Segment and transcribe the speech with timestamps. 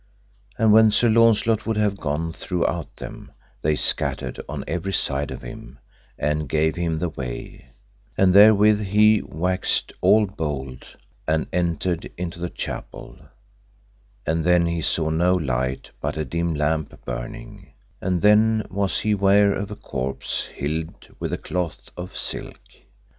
[0.57, 5.43] And when Sir Launcelot would have gone throughout them, they scattered on every side of
[5.43, 5.77] him,
[6.17, 7.67] and gave him the way,
[8.17, 10.87] and therewith he waxed all bold,
[11.27, 13.15] and entered into the chapel,
[14.25, 17.71] and then he saw no light but a dim lamp burning,
[18.01, 22.59] and then was he ware of a corpse hilled with a cloth of silk.